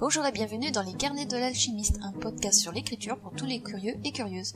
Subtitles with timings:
[0.00, 3.60] Bonjour et bienvenue dans les carnets de l'alchimiste, un podcast sur l'écriture pour tous les
[3.60, 4.54] curieux et curieuses.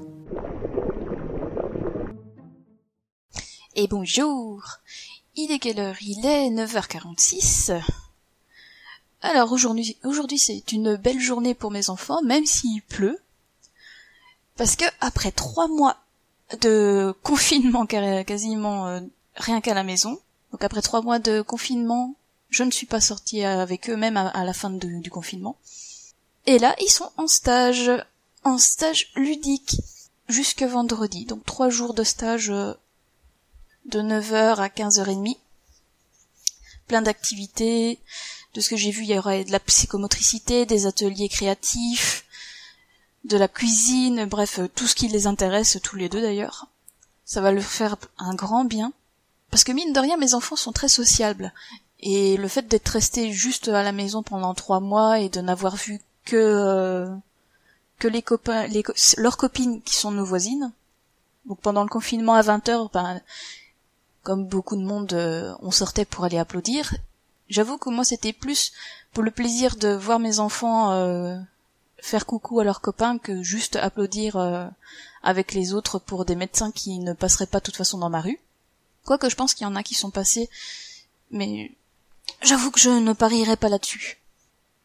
[3.75, 4.79] Et bonjour
[5.37, 5.97] Il est quelle heure?
[6.01, 7.79] Il est 9h46.
[9.21, 13.19] Alors aujourd'hui, c'est une belle journée pour mes enfants, même s'il pleut.
[14.57, 15.99] Parce que après trois mois
[16.63, 19.01] de confinement quasiment euh,
[19.37, 20.19] rien qu'à la maison,
[20.53, 22.15] donc après trois mois de confinement,
[22.55, 25.57] je ne suis pas sortie avec eux même à, la fin du confinement.
[26.47, 27.91] Et là, ils sont en stage,
[28.45, 29.81] en stage ludique,
[30.29, 31.25] jusque vendredi.
[31.25, 32.75] Donc trois jours de stage euh,
[33.87, 35.37] de 9h à 15h30.
[36.87, 37.99] Plein d'activités.
[38.55, 42.25] De ce que j'ai vu, il y aurait de la psychomotricité, des ateliers créatifs,
[43.25, 46.69] de la cuisine, bref, euh, tout ce qui les intéresse, tous les deux d'ailleurs.
[47.25, 48.93] Ça va leur faire un grand bien.
[49.51, 51.53] Parce que mine de rien, mes enfants sont très sociables.
[52.01, 55.77] Et le fait d'être resté juste à la maison pendant trois mois et de n'avoir
[55.77, 57.15] vu que euh,
[57.99, 58.83] que les copains, les,
[59.17, 60.73] leurs copines qui sont nos voisines.
[61.47, 63.21] Donc pendant le confinement à 20 heures, ben,
[64.23, 66.95] comme beaucoup de monde, euh, on sortait pour aller applaudir.
[67.49, 68.73] J'avoue que moi c'était plus
[69.13, 71.39] pour le plaisir de voir mes enfants euh,
[71.99, 74.37] faire coucou à leurs copains que juste applaudir
[75.23, 78.21] avec les autres pour des médecins qui ne passeraient pas de toute façon dans ma
[78.21, 78.41] rue.
[79.05, 80.49] Quoique je pense qu'il y en a qui sont passés,
[81.31, 81.73] mais
[82.43, 84.19] J'avoue que je ne parierais pas là-dessus.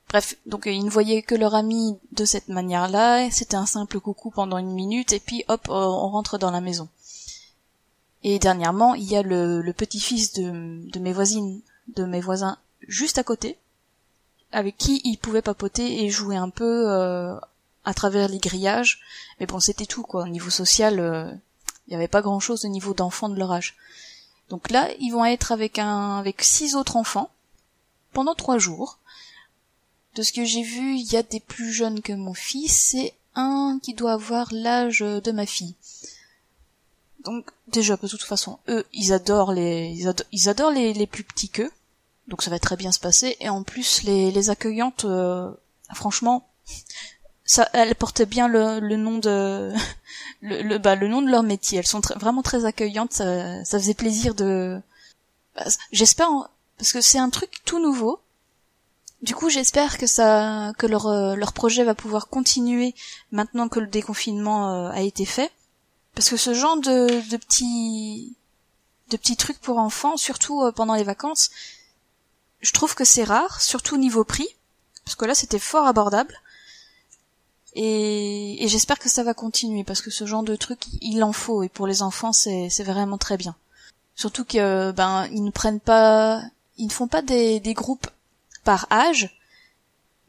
[0.10, 4.32] Bref, donc ils ne voyaient que leur ami de cette manière-là, c'était un simple coucou
[4.32, 6.90] pendant une minute, et puis hop, on rentre dans la maison.
[8.24, 11.62] Et dernièrement, il y a le, petit-fils de, de mes voisines,
[11.96, 13.58] de mes voisins juste à côté,
[14.52, 17.36] avec qui ils pouvaient papoter et jouer un peu euh,
[17.86, 19.00] à travers les grillages.
[19.40, 20.24] Mais bon, c'était tout quoi.
[20.24, 21.32] Au niveau social, euh,
[21.88, 23.76] il n'y avait pas grand-chose au niveau d'enfants de leur âge.
[24.50, 27.30] Donc là, ils vont être avec un, avec six autres enfants
[28.14, 29.00] pendant trois jours.
[30.16, 33.14] De ce que j'ai vu, il y a des plus jeunes que mon fils et
[33.36, 35.76] un qui doit avoir l'âge de ma fille.
[37.24, 39.94] Donc déjà, de toute façon, eux, ils adorent les,
[40.32, 41.72] ils adorent, les, les, plus petits qu'eux.
[42.28, 43.36] Donc ça va très bien se passer.
[43.40, 45.52] Et en plus, les, les accueillantes, euh,
[45.94, 46.48] franchement,
[47.44, 49.74] ça, elles portent bien le, le nom de
[50.42, 51.80] le, le, bah, le nom de leur métier.
[51.80, 53.14] Elles sont vraiment très accueillantes.
[53.14, 54.80] Ça, ça faisait plaisir de.
[55.56, 56.30] Bah, j'espère
[56.80, 58.20] parce que c'est un truc tout nouveau.
[59.22, 62.96] Du coup, j'espère que ça, que leur euh, leur projet va pouvoir continuer
[63.32, 65.52] maintenant que le déconfinement euh, a été fait.
[66.16, 68.38] Parce que ce genre de, de petits
[69.10, 71.50] de petits trucs pour enfants, surtout euh, pendant les vacances,
[72.62, 74.48] je trouve que c'est rare, surtout niveau prix,
[75.04, 76.34] parce que là c'était fort abordable.
[77.76, 81.62] Et, j'espère que ça va continuer parce que ce genre de truc, il en faut
[81.64, 83.56] et pour les enfants, c'est vraiment très bien.
[84.16, 86.42] Surtout que ben ils ne prennent pas,
[86.80, 88.08] ils ne font pas des, des groupes
[88.64, 89.30] par âge,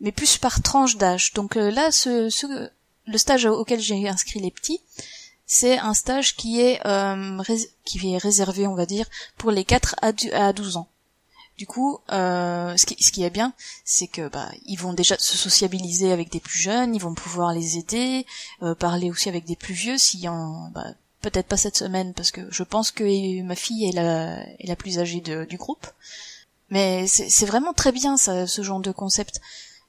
[0.00, 1.32] mais plus par tranche d'âge.
[1.32, 2.70] Donc euh, là, ce, ce,
[3.06, 4.80] le stage auquel j'ai inscrit les petits,
[5.46, 7.42] c'est un stage qui est euh,
[7.84, 9.06] qui est réservé, on va dire,
[9.36, 10.88] pour les 4 à, à 12 ans.
[11.58, 13.52] Du coup, euh, ce, qui, ce qui est bien,
[13.84, 17.52] c'est que bah ils vont déjà se sociabiliser avec des plus jeunes, ils vont pouvoir
[17.52, 18.24] les aider,
[18.62, 19.96] euh, parler aussi avec des plus vieux,
[20.26, 20.86] en bah,
[21.20, 24.76] peut-être pas cette semaine parce que je pense que ma fille est la, est la
[24.76, 25.86] plus âgée du groupe.
[26.70, 29.40] Mais c'est vraiment très bien ça, ce genre de concept.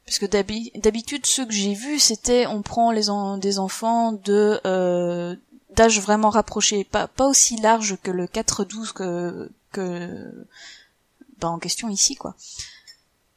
[0.05, 3.05] Parce que d'habitude, ceux que j'ai vus, c'était on prend les
[3.39, 5.35] des enfants de euh,
[5.75, 10.47] d'âge vraiment rapproché, pas, aussi large que le 4-12 que, que
[11.43, 12.35] en question ici quoi.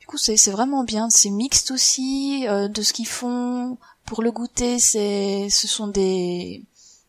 [0.00, 3.78] Du coup c'est vraiment bien, c'est mixte aussi euh, de ce qu'ils font.
[4.04, 6.64] Pour le goûter, c'est ce sont des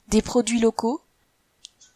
[0.10, 1.02] des produits locaux.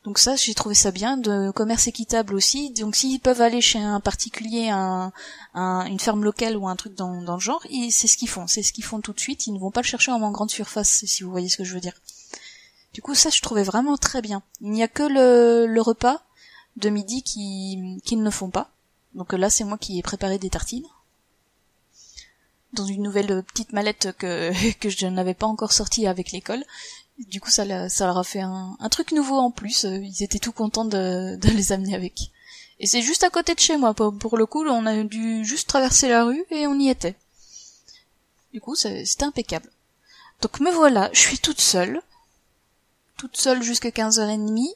[0.06, 2.72] Donc ça, j'ai trouvé ça bien, de commerce équitable aussi.
[2.72, 5.12] Donc s'ils peuvent aller chez un particulier, un,
[5.54, 7.62] une ferme locale ou un truc dans, le genre,
[7.92, 9.48] c'est ce qu'ils font, c'est ce qu'ils font tout de suite.
[9.48, 11.74] Ils ne vont pas le chercher en grande surface, si vous voyez ce que je
[11.74, 11.96] veux dire.
[12.94, 14.42] Du coup, ça, je trouvais vraiment très bien.
[14.62, 16.24] Il n'y a que le, repas
[16.78, 18.72] de midi qui qu'ils ne font pas.
[19.16, 20.88] Donc là, c'est moi qui ai préparé des tartines
[22.74, 24.52] dans une nouvelle petite mallette que
[24.90, 26.64] je n'avais pas encore sortie avec l'école.
[27.28, 29.84] Du coup, ça, ça leur a fait un, truc nouveau en plus.
[29.84, 32.32] Ils étaient tout contents de, de les amener avec.
[32.80, 33.94] Et c'est juste à côté de chez moi.
[33.94, 37.16] Pour le coup, on a dû juste traverser la rue et on y était.
[38.54, 39.70] Du coup, c'était impeccable.
[40.42, 42.02] Donc me voilà, je suis toute seule.
[43.18, 44.74] Toute seule jusqu'à 15h30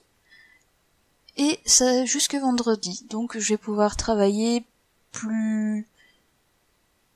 [1.38, 3.06] et ça jusque vendredi.
[3.10, 4.66] Donc je vais pouvoir travailler
[5.12, 5.88] plus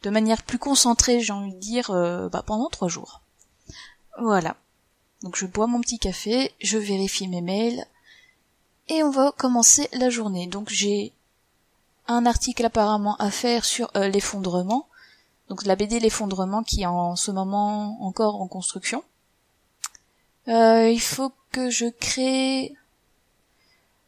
[0.03, 3.21] de manière plus concentrée, j'ai envie de dire, euh, bah, pendant trois jours.
[4.19, 4.55] Voilà.
[5.23, 7.85] Donc je bois mon petit café, je vérifie mes mails
[8.87, 10.47] et on va commencer la journée.
[10.47, 11.11] Donc j'ai
[12.07, 14.87] un article apparemment à faire sur euh, l'effondrement.
[15.49, 19.03] Donc la BD L'effondrement qui est en ce moment encore en construction.
[20.47, 22.75] Euh, il faut que je crée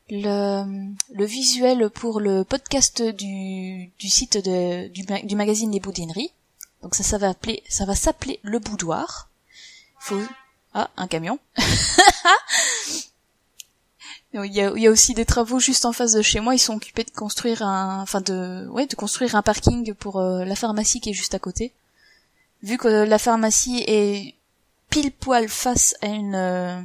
[0.10, 6.32] le, visuel pour le podcast du, site du, magazine Les Boudineries.
[6.82, 9.30] Donc ça, ça va appeler, ça va s'appeler le boudoir.
[10.00, 10.22] Faut,
[10.80, 11.40] ah, un camion.
[14.34, 16.56] il, y a, aussi des travaux juste en face de chez moi.
[16.56, 20.46] Ils sont occupés de construire un, enfin de, ouais, de construire un parking pour euh,
[20.46, 21.74] la pharmacie qui est juste à côté.
[22.64, 24.36] Vu que la pharmacie est
[24.90, 26.82] pile poil face à une, euh,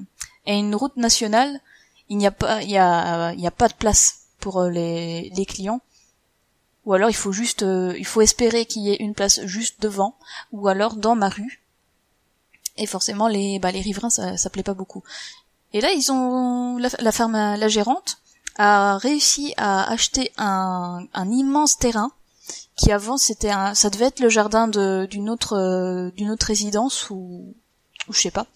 [0.47, 1.61] une route nationale,
[2.09, 5.81] il n'y a pas, il y a, pas de place pour euh, les, clients.
[6.85, 10.17] Ou alors il faut juste, il faut espérer qu'il y ait une place juste devant,
[10.53, 11.64] ou alors dans ma rue.
[12.77, 15.03] Et forcément les, bah, les riverains ça, ça plaît pas beaucoup.
[15.73, 18.19] Et là ils ont, la, la ferme, la gérante
[18.57, 22.11] a réussi à acheter un, un immense terrain
[22.77, 27.11] qui avant c'était un, ça devait être le jardin d'une autre, euh, d'une autre résidence
[27.11, 27.55] ou,
[28.09, 28.47] ou je sais pas.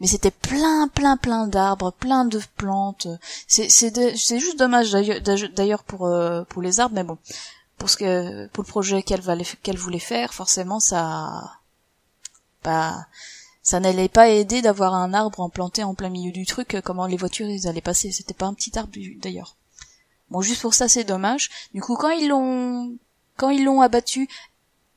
[0.00, 3.08] Mais c'était plein plein plein d'arbres plein de plantes.
[3.46, 7.18] C'est juste dommage d'ailleurs pour euh, pour les arbres mais bon.
[7.78, 9.22] Pour ce que pour le projet qu'elle
[9.62, 11.58] qu'elle voulait faire forcément ça
[12.62, 13.06] bah
[13.66, 17.16] ça n'allait pas aider d'avoir un arbre implanté en plein milieu du truc comment les
[17.16, 19.56] voitures ils allaient passer c'était pas un petit arbre d'ailleurs
[20.30, 22.96] bon juste pour ça c'est dommage du coup quand ils l'ont
[23.36, 24.28] quand ils l'ont abattu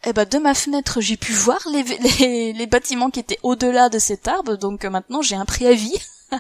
[0.03, 4.27] eh ben de ma fenêtre j'ai pu voir les, bâtiments qui étaient au-delà de cet
[4.27, 5.99] arbre, donc euh, maintenant j'ai un préavis.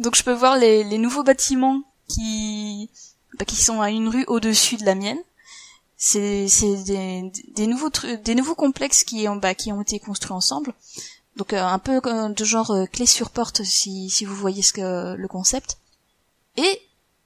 [0.00, 2.90] donc je peux voir les, les nouveaux bâtiments qui
[3.38, 5.20] bah, qui sont à une rue au-dessus de la mienne.
[6.02, 6.46] C'est
[6.86, 7.90] des, des nouveaux
[8.24, 10.72] des nouveaux complexes qui ont bah, qui ont été construits ensemble.
[11.36, 15.14] Donc euh, un peu de genre euh, clé sur porte si vous voyez ce que
[15.14, 15.76] le concept.
[16.56, 16.80] Et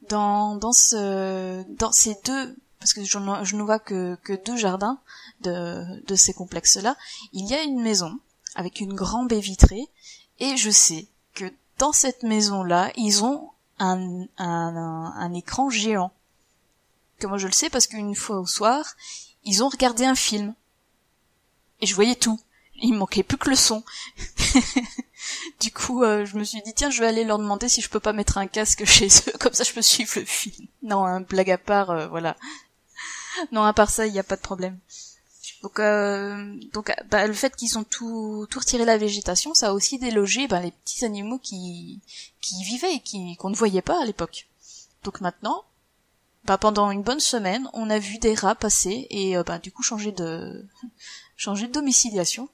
[0.09, 3.17] dans dans ce dans ces deux parce que je,
[3.57, 4.99] ne vois que, deux jardins
[5.41, 6.99] de, ces complexes-là,
[7.33, 8.19] il y a une maison
[8.57, 9.89] avec une grande baie vitrée,
[10.39, 11.47] et je sais que
[11.79, 13.49] dans cette maison-là, ils ont
[13.79, 16.13] un, un, un, écran géant.
[17.25, 18.97] Que moi je le sais parce qu'une fois au soir,
[19.45, 20.55] ils ont regardé un film.
[21.81, 22.39] Et je voyais tout.
[22.83, 23.83] Il manquait plus que le son.
[25.61, 27.89] du coup, euh, je me suis dit tiens, je vais aller leur demander si je
[27.89, 30.69] peux pas mettre un casque chez eux, comme ça je peux suivre le film.
[30.83, 32.37] Non, un blague à part, euh, voilà
[33.53, 34.79] non, à part ça, il n'y a pas de problème.
[35.63, 39.73] Donc, euh, donc bah, le fait qu'ils ont tout, tout retiré la végétation, ça a
[39.73, 42.01] aussi délogé bah, les petits animaux qui,
[42.41, 44.47] qui vivaient et qui, qu'on ne voyait pas à l'époque.
[45.03, 45.65] Donc maintenant,
[46.45, 49.73] bah, pendant une bonne semaine, on a vu des rats passer et euh, bah, du
[49.73, 50.67] coup changer de,
[51.37, 52.49] changer de domiciliation.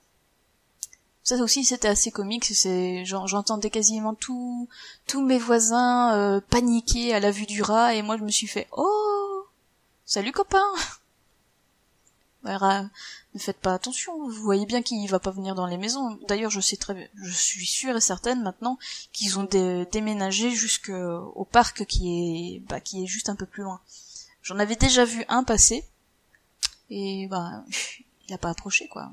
[1.23, 4.69] Ça aussi c'était assez comique, c'est j'entendais quasiment tout,
[5.07, 8.47] tous mes voisins euh, paniquer à la vue du rat et moi je me suis
[8.47, 9.45] fait oh!
[10.07, 10.65] Salut copain
[13.35, 16.19] ne faites pas attention, vous voyez bien qu'il va pas venir dans les maisons.
[16.27, 18.79] D'ailleurs, je sais très je suis sûre et certaine maintenant
[19.13, 23.81] qu'ils ont déménagé jusqu'au parc qui est bah, qui est juste un peu plus loin.
[24.43, 25.85] J'en avais déjà vu un passer
[26.89, 27.65] et bah
[28.29, 29.13] il a pas approché quoi.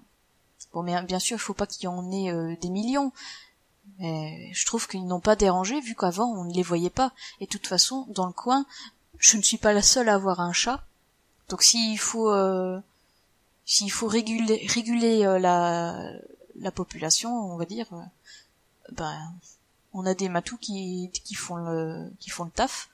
[0.74, 3.12] Bon mais bien sûr, il faut pas qu'il y en ait euh, des millions.
[4.00, 7.14] Mais je trouve qu'ils n'ont pas dérangé vu qu'avant on ne les voyait pas.
[7.40, 8.66] Et de toute façon, dans le coin,
[9.18, 10.84] je ne suis pas la seule à avoir un chat.
[11.50, 12.80] Donc s'il faut euh,
[13.68, 16.12] s'il faut réguler euh, la
[16.56, 19.34] la population, on va dire, euh, ben
[19.94, 22.90] on a des matous qui qui font le taf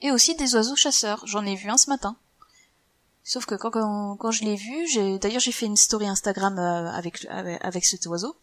[0.00, 1.26] et aussi des oiseaux chasseurs.
[1.26, 2.16] J'en ai vu un ce matin.
[3.24, 7.84] Sauf que quand je l'ai vu, j'ai d'ailleurs j'ai fait une story Instagram avec, avec
[7.84, 8.36] cet oiseau.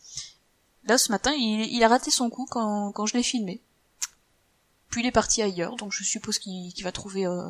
[0.85, 3.61] Là ce matin, il, a raté son coup quand je l'ai filmé.
[4.91, 7.49] Puis il est parti ailleurs, donc je suppose qu'il va trouver euh,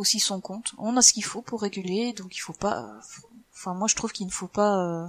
[0.00, 0.72] aussi son compte.
[0.78, 2.90] On a ce qu'il faut pour réguler, donc il faut pas.
[3.54, 4.78] Enfin, moi je trouve qu'il ne faut pas.
[4.84, 5.06] Euh,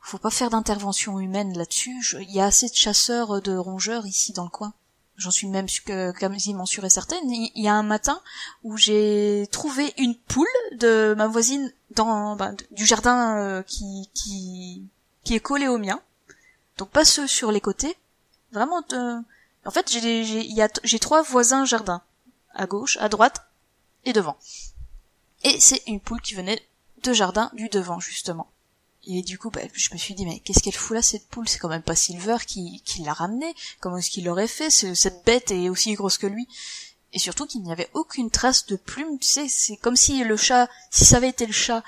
[0.00, 1.96] faut pas faire d'intervention humaine là-dessus.
[2.20, 4.72] Il y a assez de chasseurs euh, de rongeurs ici dans le coin.
[5.16, 5.66] J'en suis même
[6.18, 7.30] quasiment sûre et certaine.
[7.30, 8.20] Il y a un matin
[8.64, 15.40] où j'ai trouvé une poule de ma voisine dans bah, du jardin qui, qui est
[15.40, 16.00] collé au mien.
[16.78, 17.94] Donc pas ceux sur les côtés,
[18.52, 18.82] vraiment
[19.64, 22.02] en fait, j'ai trois voisins jardins.
[22.54, 23.46] À gauche, à droite
[24.04, 24.36] et devant.
[25.44, 26.62] Et c'est une poule qui venait
[27.02, 28.50] de jardin du devant, justement.
[29.04, 31.48] Et du coup, bah, je me suis dit, mais qu'est-ce qu'elle fout là, cette poule?
[31.48, 33.54] C'est quand même pas Silver qui, qui l'a ramenée.
[33.80, 36.46] Comment est-ce qu'il l'aurait fait Cette bête est aussi grosse que lui?
[37.12, 40.36] Et surtout qu'il n'y avait aucune trace de plume, tu sais, c'est comme si le
[40.36, 41.82] chat, si ça avait été le chat,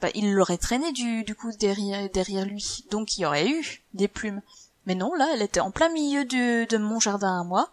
[0.00, 2.84] bah, il l'aurait traîné du, du coup derrière, derrière lui.
[2.90, 4.42] Donc il y aurait eu des plumes.
[4.86, 7.70] Mais non, là, elle était en plein milieu de, mon jardin à moi,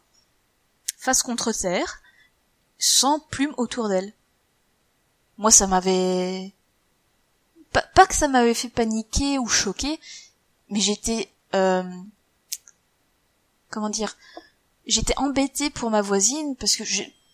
[0.97, 2.01] face contre terre,
[2.77, 4.13] sans plume autour d'elle.
[5.37, 6.53] Moi, ça m'avait,
[7.93, 9.99] pas que ça m'avait fait paniquer ou choquer,
[10.69, 11.83] mais j'étais euh,
[13.69, 14.17] comment dire,
[14.87, 16.83] j'étais embêtée pour ma voisine parce que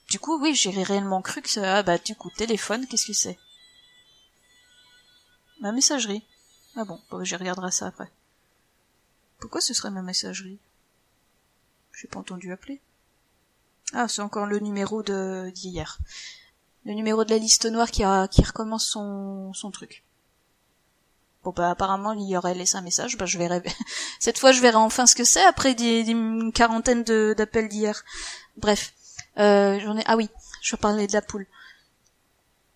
[0.10, 3.13] du coup oui j'ai réellement cru que ça ah bah du coup téléphone qu'est-ce que
[3.13, 3.38] c'est?
[5.60, 6.24] Ma messagerie.
[6.75, 8.12] Ah bon bon j'y regarderai ça après.
[9.39, 10.60] Pourquoi ce serait ma messagerie?
[11.93, 12.81] J'ai pas entendu appeler
[13.93, 16.00] ah c'est encore le numéro de d'hier
[16.86, 20.03] le numéro de la liste noire qui a qui recommence son son truc
[21.43, 23.63] Bon bah apparemment il y aurait laissé un message, bah je verrai.
[24.19, 28.03] Cette fois je verrai enfin ce que c'est après des, des une quarantaine d'appels d'hier.
[28.57, 28.93] Bref,
[29.39, 30.03] euh, j'en ai.
[30.05, 30.29] Ah oui,
[30.62, 31.48] je parlais de la poule.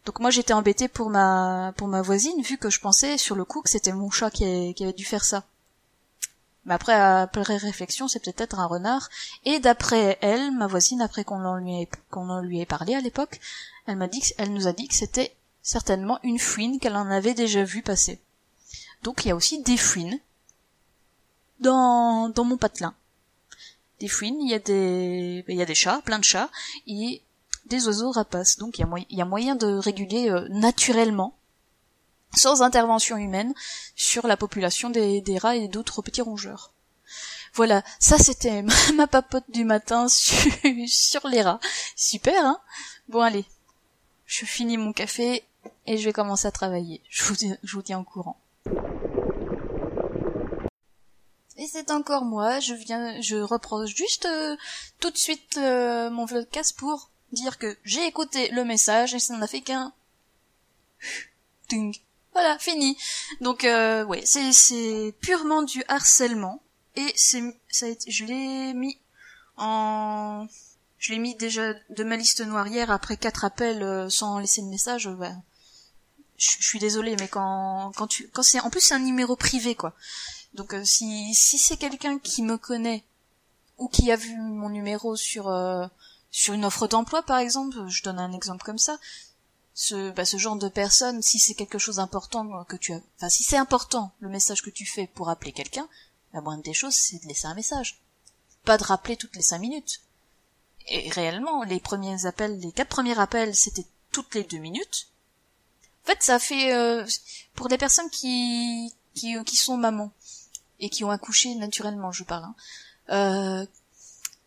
[0.05, 3.45] Donc moi j'étais embêtée pour ma pour ma voisine vu que je pensais sur le
[3.45, 5.43] coup que c'était mon chat qui, qui avait dû faire ça.
[6.65, 9.09] Mais après après réflexion c'est peut-être un renard.
[9.43, 13.39] Et d'après elle, ma voisine après qu'on en lui ait, parlé à l'époque,
[13.87, 17.33] elle m'a dit elle nous a dit que c'était certainement une fouine qu'elle en avait
[17.33, 18.19] déjà vu passer.
[19.03, 20.19] Donc il y a aussi des fouines
[21.59, 22.93] dans, dans mon patelin.
[23.99, 26.49] Des fouines, il y a des, il y a des chats, plein de chats,
[26.87, 27.21] et
[27.65, 28.57] des oiseaux rapaces.
[28.57, 31.35] Donc il y a, moyen, il y a moyen de réguler euh, naturellement,
[32.35, 33.53] sans intervention humaine,
[33.95, 36.71] sur la population des, rats et d'autres petits rongeurs.
[37.53, 38.63] Voilà, ça c'était
[38.95, 41.59] ma papote du matin sur, les rats.
[41.95, 42.59] Super, hein?
[43.07, 43.45] Bon allez,
[44.25, 45.43] je finis mon café
[45.85, 47.01] et je vais commencer à travailler.
[47.09, 48.37] Je vous, je vous tiens au courant.
[51.57, 54.57] Et c'est encore moi, je viens, je reproche juste euh,
[54.99, 59.37] tout de suite euh, mon podcast pour dire que j'ai écouté le message et ça
[59.37, 59.93] n'a fait qu'un
[61.67, 61.95] Ting.
[62.35, 62.97] Voilà, fini.
[63.39, 66.61] Donc euh, ouais, c'est c'est purement du harcèlement
[66.97, 68.99] et c'est ça a été, je l'ai mis
[69.55, 70.45] en
[70.97, 74.61] je l'ai mis déjà de ma liste noire hier après quatre appels euh, sans laisser
[74.61, 75.07] de message.
[75.07, 75.31] Ouais.
[76.37, 79.37] Je, je suis désolée, mais quand quand tu quand c'est en plus c'est un numéro
[79.37, 79.93] privé quoi.
[80.53, 83.05] Donc euh, si, si c'est quelqu'un qui me connaît
[83.77, 85.87] ou qui a vu mon numéro sur euh,
[86.31, 88.97] sur une offre d'emploi par exemple, je donne un exemple comme ça,
[89.75, 93.29] ce bah, ce genre de personne, si c'est quelque chose d'important que tu as, enfin
[93.29, 95.87] si c'est important le message que tu fais pour appeler quelqu'un,
[96.33, 97.99] la moindre des choses c'est de laisser un message,
[98.63, 100.01] pas de rappeler toutes les cinq minutes.
[100.87, 105.07] Et réellement, les premiers appels, les quatre premiers appels, c'était toutes les deux minutes.
[106.03, 107.05] En fait, ça fait euh,
[107.55, 110.11] pour des personnes qui qui, qui sont mamans
[110.79, 112.43] et qui ont accouché naturellement, je parle.
[112.43, 112.55] Hein.
[113.09, 113.65] Euh,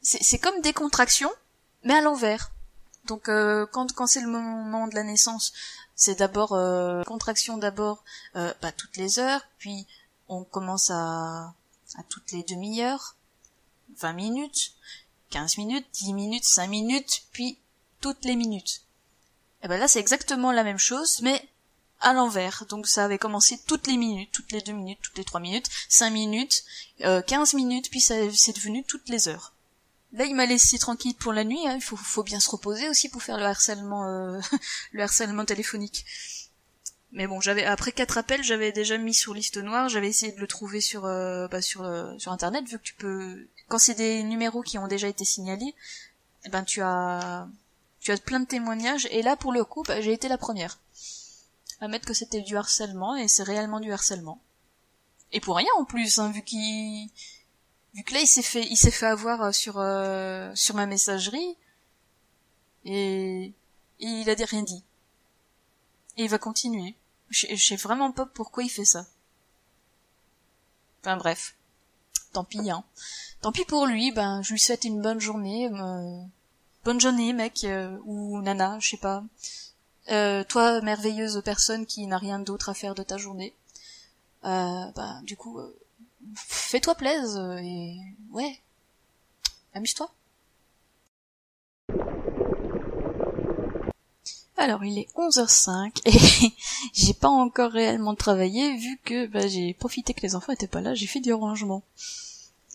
[0.00, 1.32] c'est comme des contractions,
[1.84, 2.52] mais à l'envers.
[3.08, 5.52] Donc euh, quand, c'est le moment de la naissance,
[5.96, 8.04] c'est d'abord euh, contraction d'abord
[8.36, 9.86] euh, bah, toutes les heures, puis
[10.28, 11.54] on commence à,
[11.96, 13.16] à toutes les demi-heures,
[13.96, 14.74] 20 minutes,
[15.30, 17.58] 15 minutes, 10 minutes, 5 minutes, puis
[18.00, 18.82] toutes les minutes.
[19.62, 21.42] Et ben là c'est exactement la même chose, mais
[22.00, 22.64] à l'envers.
[22.68, 25.68] Donc ça avait commencé toutes les minutes, toutes les deux minutes, toutes les trois minutes,
[25.88, 26.62] cinq minutes,
[27.00, 29.54] euh, quinze minutes, puis ça c'est devenu toutes les heures.
[30.12, 31.66] Là, il m'a laissé tranquille pour la nuit.
[31.66, 31.74] Hein.
[31.76, 34.40] Il faut, bien se reposer aussi pour faire le harcèlement, euh,
[34.92, 36.06] le harcèlement téléphonique.
[37.12, 39.88] Mais bon, j'avais après quatre appels, j'avais déjà mis sur liste noire.
[39.88, 42.94] J'avais essayé de le trouver sur, euh, bah, sur, euh, sur internet, vu que tu
[42.94, 45.74] peux, quand c'est des numéros qui ont déjà été signalés,
[46.44, 47.48] eh ben tu as,
[48.00, 49.06] tu as plein de témoignages.
[49.10, 50.78] Et là, pour le coup, bah, j'ai été la première
[51.80, 54.40] à mettre que c'était du harcèlement et c'est réellement du harcèlement.
[55.32, 57.08] Et pour rien en plus, hein, vu qu'il
[57.94, 60.86] vu que là il s'est fait il s'est fait avoir euh, sur euh, sur ma
[60.86, 61.56] messagerie
[62.84, 63.52] et,
[64.00, 64.82] il a rien dit.
[66.16, 66.94] Et il va continuer.
[67.28, 69.06] Je, sais vraiment pas pourquoi il fait ça.
[71.02, 71.56] Enfin bref.
[72.32, 72.84] Tant pis hein.
[73.40, 75.68] Tant pis pour lui, ben je lui souhaite une bonne journée.
[75.70, 76.22] Euh,
[76.84, 77.66] bonne journée mec
[78.04, 79.24] ou nana, je sais pas.
[80.10, 83.54] Euh, toi, merveilleuse personne qui n'a rien d'autre à faire de ta journée,
[84.44, 85.76] euh, bah, du coup, euh,
[86.34, 87.96] fais-toi plaise et
[88.30, 88.60] ouais,
[89.74, 90.10] amuse-toi.
[94.56, 96.52] Alors, il est 11h05 et
[96.92, 100.80] j'ai pas encore réellement travaillé vu que bah, j'ai profité que les enfants étaient pas
[100.80, 101.82] là, j'ai fait du rangement.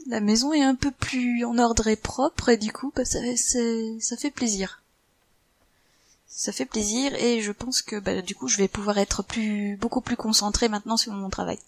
[0.08, 3.20] La maison est un peu plus en ordre et propre et du coup, bah, ça,
[3.36, 4.84] ça fait plaisir
[6.36, 9.78] ça fait plaisir et je pense que bah, du coup je vais pouvoir être plus
[9.78, 11.60] beaucoup plus concentrée maintenant sur mon travail.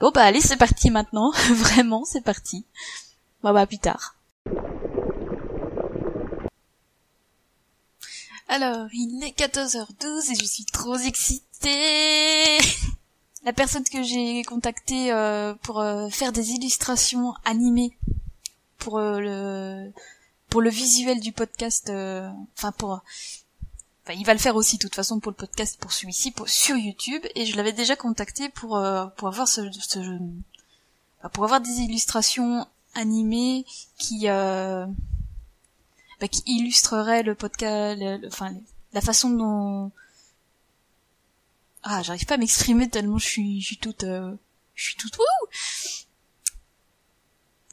[0.00, 2.64] Bon bah allez c'est parti maintenant, vraiment c'est parti.
[3.42, 4.16] Bah bah plus tard.
[8.48, 12.58] Alors, il est 14h12 et je suis trop excitée.
[13.44, 17.96] La personne que j'ai contactée euh, pour euh, faire des illustrations animées
[18.78, 19.92] pour euh, le
[20.50, 21.90] pour le visuel du podcast,
[22.56, 23.02] enfin pour
[24.12, 26.76] il va le faire aussi de toute façon pour le podcast, pour celui-ci, pour, sur
[26.76, 30.00] YouTube, et je l'avais déjà contacté pour euh, pour avoir ce, ce
[31.32, 33.64] pour avoir des illustrations animées
[33.96, 34.86] qui euh,
[36.20, 38.52] bah, qui illustreraient le podcast, enfin
[38.92, 39.90] la façon dont
[41.82, 44.34] ah j'arrive pas à m'exprimer tellement je suis je suis toute euh,
[44.74, 45.48] je suis toute wouh!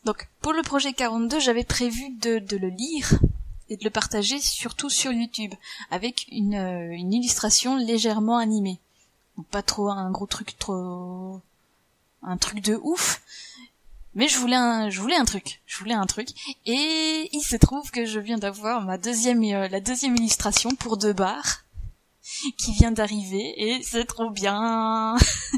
[0.05, 3.19] Donc pour le projet 42 j'avais prévu de, de le lire
[3.71, 5.53] et de le partager surtout sur YouTube
[5.89, 8.79] avec une, euh, illustration légèrement animée.
[9.49, 11.39] Pas trop un gros truc trop
[12.21, 13.21] un truc de ouf,
[14.13, 16.29] mais je voulais un je voulais un truc, je voulais un truc
[16.65, 20.97] et il se trouve que je viens d'avoir ma deuxième euh, la deuxième illustration pour
[20.97, 21.63] deux bars
[22.57, 25.15] qui vient d'arriver et c'est trop bien.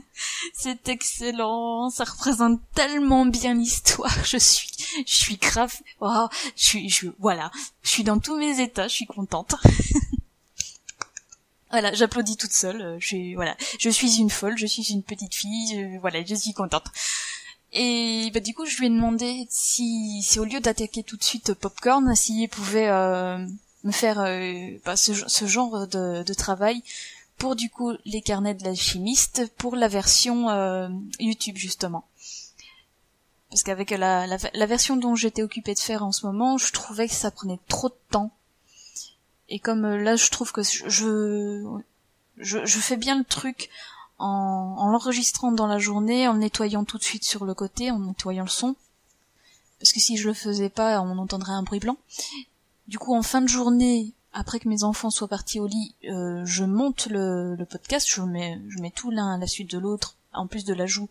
[0.54, 4.14] c'est excellent, ça représente tellement bien l'histoire.
[4.26, 4.70] Je suis,
[5.06, 7.52] je suis grave, oh, je suis, je, voilà,
[7.82, 9.56] je suis dans tous mes états, je suis contente.
[11.72, 12.98] voilà, j'applaudis toute seule.
[13.00, 16.54] Je suis, voilà, je suis une folle, je suis une petite fille, voilà, je suis
[16.54, 16.86] contente.
[17.74, 21.24] Et bah du coup, je lui ai demandé si, si au lieu d'attaquer tout de
[21.24, 23.44] suite Popcorn, s'il pouvait euh,
[23.84, 26.82] me faire euh, bah, ce, genre de, travail
[27.38, 32.06] pour du coup les carnets de l'alchimiste pour la version euh, YouTube justement.
[33.50, 36.72] Parce qu'avec la, la, la, version dont j'étais occupée de faire en ce moment, je
[36.72, 38.32] trouvais que ça prenait trop de temps.
[39.50, 40.88] Et comme euh, là je trouve que je,
[42.38, 43.70] je, je fais bien le truc
[44.18, 48.00] en, en l'enregistrant dans la journée, en nettoyant tout de suite sur le côté, en
[48.00, 48.76] nettoyant le son.
[49.80, 51.98] Parce que si je le faisais pas, on entendrait un bruit blanc.
[52.88, 56.44] Du coup, en fin de journée, après que mes enfants soient partis au lit, euh,
[56.46, 60.16] je monte le, podcast, je mets, je mets tout l'un à la suite de l'autre,
[60.34, 61.10] en plus de l'ajout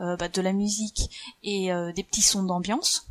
[0.00, 3.06] euh, bah, de la musique et euh, des petits sons d'ambiance.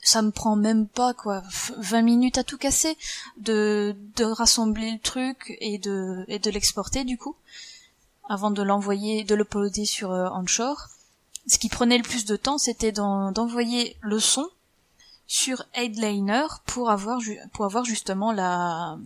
[0.00, 1.42] Ça me prend même pas quoi
[1.76, 2.96] 20 minutes à tout casser
[3.36, 7.36] de, rassembler le truc et de et de l'exporter du coup
[8.30, 10.88] avant de l'envoyer de l'uploader sur Onshore.
[11.46, 14.48] Ce qui prenait le plus de temps, c'était d'envoyer le son
[15.28, 17.20] sur Headliner pour avoir
[17.52, 18.98] pour avoir justement la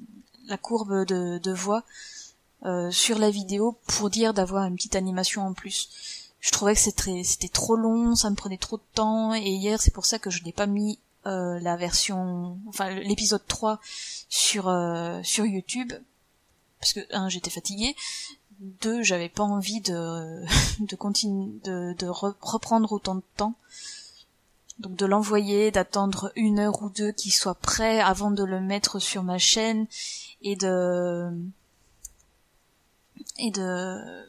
[0.46, 1.82] la courbe de, de voix
[2.64, 5.90] euh, sur la vidéo pour dire d'avoir une petite animation en plus.
[6.40, 9.92] Je trouvais que c'était trop long, ça me prenait trop de temps et hier c'est
[9.92, 13.80] pour ça que je n'ai pas mis euh, la version enfin l'épisode 3
[14.28, 15.92] sur euh, sur YouTube.
[16.78, 17.96] Parce que un j'étais fatiguée,
[18.61, 20.44] deux j'avais pas envie de
[20.80, 23.54] de, de reprendre autant de temps
[24.82, 28.98] donc de l'envoyer, d'attendre une heure ou deux qu'il soit prêt avant de le mettre
[28.98, 29.86] sur ma chaîne
[30.42, 31.30] et de
[33.38, 34.24] et de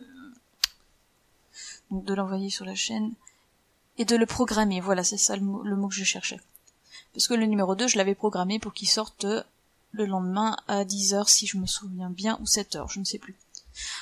[1.89, 3.13] donc de l'envoyer sur la chaîne
[3.97, 4.79] et de le programmer.
[4.79, 6.39] Voilà, c'est ça le mot, que je cherchais.
[7.13, 9.25] Parce que le numéro 2, je l'avais programmé pour qu'il sorte
[9.91, 13.35] le lendemain à 10h si je me souviens bien ou 7h, je ne sais plus.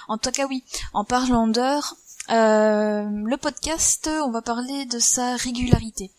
[0.07, 1.95] En tout cas oui, en parlant d'heures,
[2.29, 6.11] euh, le podcast, on va parler de sa régularité.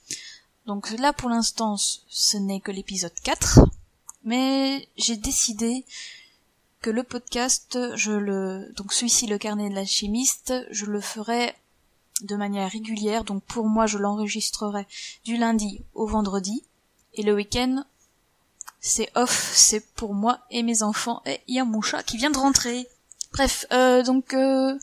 [0.66, 3.60] Donc là pour l'instant ce n'est que l'épisode 4,
[4.24, 5.84] mais j'ai décidé
[6.80, 11.54] que le podcast, je le donc celui-ci le carnet de l'alchimiste, je le ferai
[12.22, 14.86] de manière régulière, donc pour moi je l'enregistrerai
[15.24, 16.62] du lundi au vendredi,
[17.14, 17.84] et le week-end
[18.80, 22.18] c'est off, c'est pour moi et mes enfants, et il y a mon chat qui
[22.18, 22.86] vient de rentrer.
[23.32, 24.78] Bref, euh, donc euh,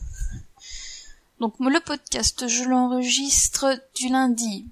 [1.39, 4.65] donc le podcast je l'enregistre du lundi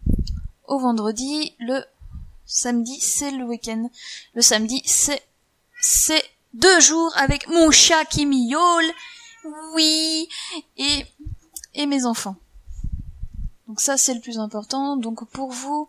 [0.67, 1.53] au vendredi.
[1.59, 1.83] Le
[2.45, 3.89] samedi, c'est le week-end.
[4.33, 5.21] Le samedi, c'est,
[5.81, 8.91] c'est deux jours avec mon chat qui miaule.
[9.73, 10.27] Oui.
[10.77, 11.05] Et,
[11.73, 12.35] et mes enfants.
[13.67, 14.97] Donc ça, c'est le plus important.
[14.97, 15.87] Donc pour vous,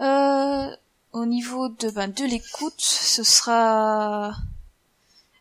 [0.00, 0.76] euh,
[1.12, 4.34] au niveau de, bah, de l'écoute, ce sera,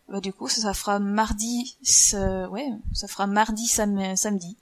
[0.09, 1.77] bah, du coup, ça, fera mardi,
[2.13, 4.57] ouais, ça fera mardi, samedi,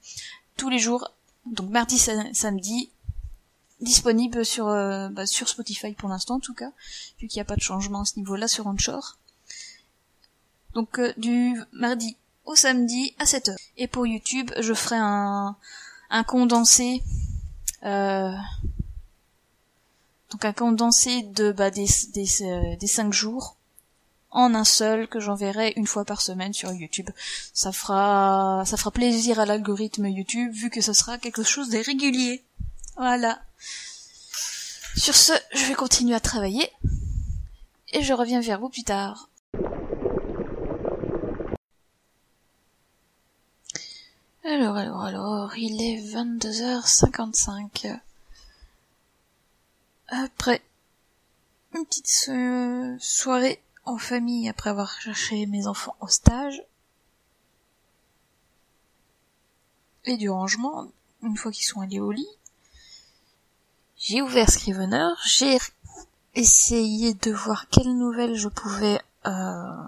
[0.58, 1.12] tous les jours.
[1.46, 2.90] Donc mardi, samedi,
[3.84, 6.72] disponible sur euh, bah, sur Spotify pour l'instant en tout cas,
[7.20, 9.18] vu qu'il n'y a pas de changement à ce niveau-là sur Onshore.
[10.74, 13.56] Donc euh, du mardi au samedi à 7h.
[13.78, 15.56] Et pour YouTube, je ferai un,
[16.10, 17.04] un condensé
[17.84, 18.34] euh,
[20.32, 23.56] donc un condensé de bah, des, des, des 5 jours
[24.32, 27.10] en un seul que j'enverrai une fois par semaine sur YouTube.
[27.54, 31.78] Ça fera ça fera plaisir à l'algorithme YouTube vu que ce sera quelque chose de
[31.78, 32.44] régulier.
[32.98, 33.42] Voilà.
[34.96, 36.70] Sur ce, je vais continuer à travailler
[37.92, 39.30] et je reviens vers vous plus tard.
[44.46, 48.00] Alors, alors, alors, il est 22h55.
[50.10, 50.62] Après
[51.74, 52.30] une petite
[53.00, 56.62] soirée en famille après avoir cherché mes enfants au stage.
[60.06, 62.28] Et du rangement, une fois qu'ils sont allés au lit.
[64.06, 65.58] J'ai ouvert Scrivener, j'ai
[66.36, 69.84] essayé de voir quelles nouvelles je pouvais euh,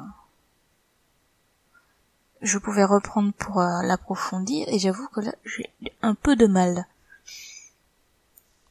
[2.41, 5.69] je pouvais reprendre pour euh, l'approfondir et j'avoue que là j'ai
[6.01, 6.87] un peu de mal.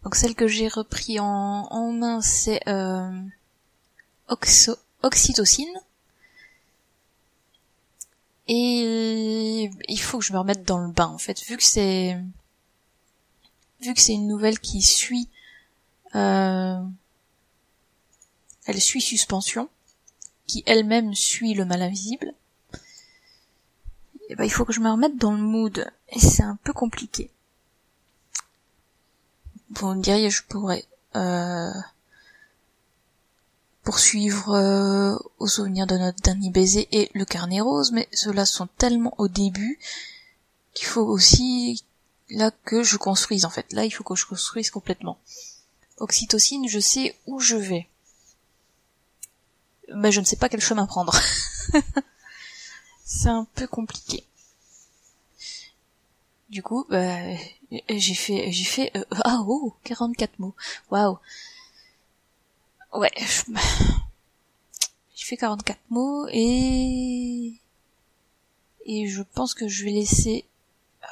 [0.02, 3.12] Donc celle que j'ai repris en, en main c'est euh,
[5.02, 5.74] oxytocine.
[8.48, 12.18] Et il faut que je me remette dans le bain en fait, vu que c'est
[13.82, 15.28] vu que c'est une nouvelle qui suit
[16.14, 16.80] euh,
[18.66, 19.68] elle suit suspension,
[20.46, 22.34] qui elle-même suit le mal invisible.
[24.28, 26.72] Eh ben, il faut que je me remette dans le mood, et c'est un peu
[26.72, 27.30] compliqué.
[29.70, 30.84] Vous me diriez, je pourrais
[31.16, 31.72] euh,
[33.82, 38.66] poursuivre euh, au souvenir de notre dernier baiser et le carnet rose, mais ceux-là sont
[38.78, 39.78] tellement au début
[40.72, 41.84] qu'il faut aussi
[42.30, 43.72] là que je construise en fait.
[43.72, 45.18] Là, il faut que je construise complètement.
[45.98, 47.88] Oxytocine, je sais où je vais.
[49.94, 51.14] Mais je ne sais pas quel chemin prendre.
[53.04, 54.24] C'est un peu compliqué.
[56.48, 57.18] Du coup, bah,
[57.88, 60.54] j'ai fait, j'ai fait, euh, ah oh, 44 mots.
[60.90, 61.18] Waouh.
[62.92, 63.12] Ouais,
[65.14, 67.54] j'ai fait 44 mots et
[68.86, 70.44] et je pense que je vais laisser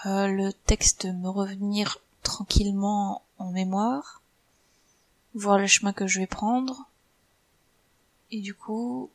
[0.06, 4.21] euh, le texte me revenir tranquillement en mémoire,
[5.34, 6.88] voir le chemin que je vais prendre
[8.32, 9.10] et du coup,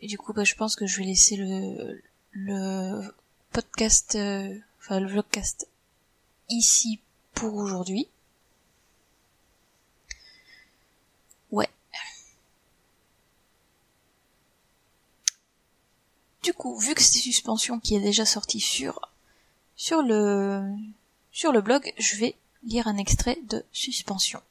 [0.00, 3.14] et du coup, bah, je pense que je vais laisser le, le
[3.50, 5.66] podcast, euh, enfin le vlogcast
[6.50, 7.00] ici
[7.32, 8.08] pour aujourd'hui.
[11.50, 11.68] Ouais.
[16.42, 19.00] Du coup, vu que c'est suspension qui est déjà sorti sur
[19.76, 20.74] sur le
[21.32, 24.42] sur le blog, je vais lire un extrait de suspension.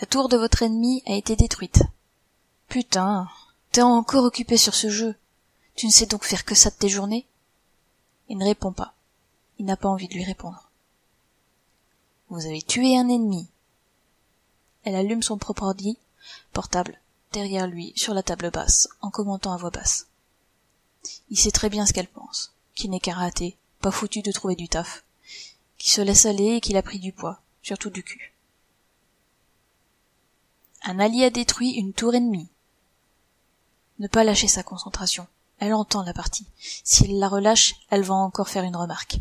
[0.00, 1.82] La tour de votre ennemi a été détruite.
[2.68, 3.28] Putain,
[3.72, 5.14] t'es encore occupé sur ce jeu.
[5.74, 7.26] Tu ne sais donc faire que ça de tes journées?
[8.28, 8.94] Il ne répond pas.
[9.58, 10.70] Il n'a pas envie de lui répondre.
[12.30, 13.48] Vous avez tué un ennemi.
[14.84, 15.98] Elle allume son propre ordi,
[16.52, 16.98] portable,
[17.32, 20.06] derrière lui, sur la table basse, en commentant à voix basse.
[21.28, 24.56] Il sait très bien ce qu'elle pense, qu'il n'est qu'un raté, pas foutu de trouver
[24.56, 25.04] du taf,
[25.76, 28.32] qui se laisse aller et qu'il a pris du poids, surtout du cul.
[30.82, 32.48] Un allié a détruit une tour ennemie.
[33.98, 35.26] Ne pas lâcher sa concentration.
[35.58, 36.46] Elle entend la partie.
[36.58, 39.18] S'il la relâche, elle va encore faire une remarque.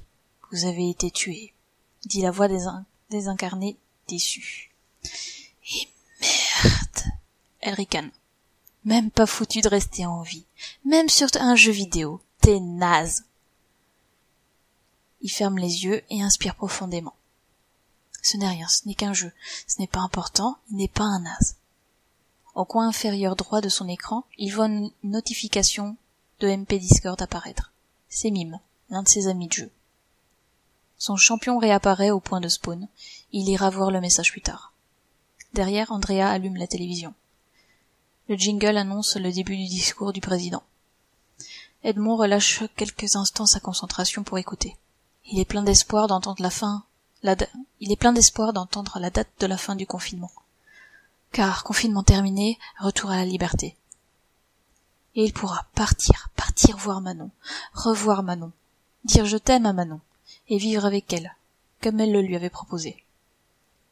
[0.52, 1.54] Vous avez été tué,
[2.06, 2.48] dit la voix
[3.10, 3.76] désincarnée
[4.08, 4.72] déçue.
[5.74, 5.88] Et
[6.22, 7.14] merde.
[7.60, 8.12] Elle ricane.
[8.86, 10.46] Même pas foutu de rester en vie.
[10.86, 12.22] Même sur un jeu vidéo.
[12.40, 13.26] T'es naze.
[15.22, 17.16] Il ferme les yeux et inspire profondément.
[18.22, 19.32] Ce n'est rien, ce n'est qu'un jeu.
[19.68, 21.56] Ce n'est pas important, il n'est pas un as.
[22.56, 25.96] Au coin inférieur droit de son écran, il voit une notification
[26.40, 27.72] de MP Discord apparaître.
[28.10, 29.72] C'est Mime, l'un de ses amis de jeu.
[30.98, 32.88] Son champion réapparaît au point de spawn.
[33.32, 34.74] Il ira voir le message plus tard.
[35.54, 37.14] Derrière, Andrea allume la télévision.
[38.28, 40.64] Le jingle annonce le début du discours du président.
[41.84, 44.76] Edmond relâche quelques instants sa concentration pour écouter.
[45.32, 46.84] Il est plein d'espoir d'entendre la fin
[47.80, 50.32] il est plein d'espoir d'entendre la date de la fin du confinement.
[51.32, 53.76] Car, confinement terminé, retour à la liberté.
[55.16, 57.32] Et il pourra partir, partir voir Manon,
[57.74, 58.52] revoir Manon,
[59.04, 60.00] dire je t'aime à Manon,
[60.48, 61.36] et vivre avec elle,
[61.82, 63.04] comme elle le lui avait proposé.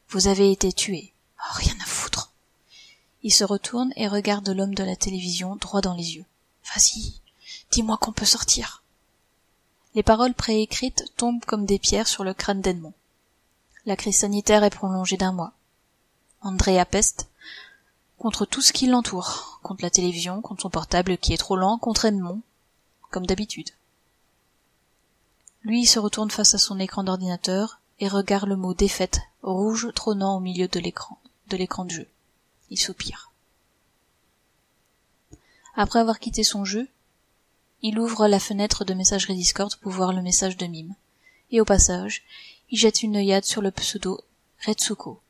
[0.08, 1.12] Vous avez été tué.
[1.38, 2.32] Oh, rien à foutre.
[3.22, 6.24] Il se retourne et regarde l'homme de la télévision droit dans les yeux.
[6.64, 7.20] Vas-y,
[7.70, 8.82] dis-moi qu'on peut sortir.
[9.94, 12.92] Les paroles préécrites tombent comme des pierres sur le crâne d'Edmond.
[13.86, 15.52] La crise sanitaire est prolongée d'un mois.
[16.42, 17.28] Andrea peste
[18.18, 21.78] contre tout ce qui l'entoure, contre la télévision, contre son portable qui est trop lent,
[21.78, 22.42] contre Edmond,
[23.10, 23.70] comme d'habitude.
[25.62, 30.36] Lui se retourne face à son écran d'ordinateur et regarde le mot défaite rouge trônant
[30.36, 32.08] au milieu de l'écran de l'écran de jeu.
[32.70, 33.32] Il soupire.
[35.74, 36.88] Après avoir quitté son jeu,
[37.82, 40.94] il ouvre la fenêtre de messagerie Discord pour voir le message de Mime.
[41.50, 42.24] Et au passage,
[42.70, 44.20] il jette une œillade sur le pseudo
[44.66, 45.20] Retsuko,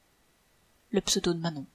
[0.90, 1.66] le pseudo de Manon.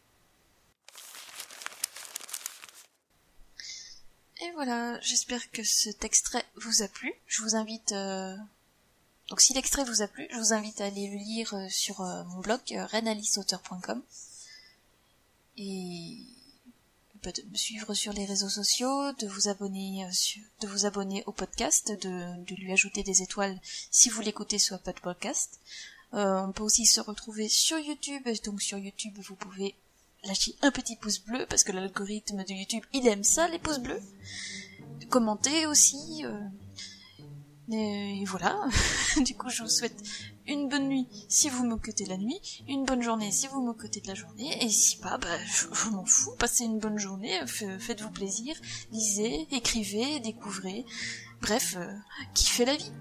[4.41, 7.13] Et voilà, j'espère que cet extrait vous a plu.
[7.27, 8.35] Je vous invite euh,
[9.29, 12.39] Donc si l'extrait vous a plu, je vous invite à aller le lire sur mon
[12.39, 12.59] blog
[12.91, 14.01] renaliceauteur.com
[15.57, 16.17] et
[17.31, 20.07] de me suivre sur les réseaux sociaux, de vous abonner,
[20.61, 23.59] de vous abonner au podcast, de, lui ajouter des étoiles
[23.91, 25.59] si vous l'écoutez sur de podcast.
[26.11, 29.75] on peut aussi se retrouver sur YouTube, donc sur YouTube vous pouvez
[30.25, 33.79] lâcher un petit pouce bleu parce que l'algorithme de YouTube il aime ça les pouces
[33.79, 34.01] bleus.
[35.09, 36.23] Commenter aussi.
[36.25, 36.39] Euh,
[37.71, 38.67] et voilà.
[39.25, 40.01] du coup je vous souhaite
[40.47, 44.07] une bonne nuit si vous m'occupez la nuit, une bonne journée si vous m'occupez de
[44.07, 48.55] la journée, et si pas, bah, je, m'en fous, passez une bonne journée, faites-vous plaisir,
[48.91, 50.85] lisez, écrivez, découvrez,
[51.41, 51.93] bref, euh,
[52.33, 52.91] kiffez la vie.